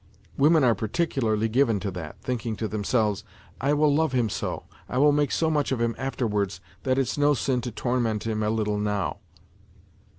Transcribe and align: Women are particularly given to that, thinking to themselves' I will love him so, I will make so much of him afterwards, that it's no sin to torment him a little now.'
Women 0.35 0.63
are 0.63 0.73
particularly 0.73 1.47
given 1.47 1.79
to 1.81 1.91
that, 1.91 2.19
thinking 2.23 2.55
to 2.55 2.67
themselves' 2.67 3.23
I 3.61 3.73
will 3.75 3.93
love 3.93 4.13
him 4.13 4.29
so, 4.29 4.63
I 4.89 4.97
will 4.97 5.11
make 5.11 5.31
so 5.31 5.51
much 5.51 5.71
of 5.71 5.79
him 5.79 5.93
afterwards, 5.95 6.59
that 6.81 6.97
it's 6.97 7.19
no 7.19 7.35
sin 7.35 7.61
to 7.61 7.71
torment 7.71 8.25
him 8.25 8.41
a 8.41 8.49
little 8.49 8.79
now.' 8.79 9.17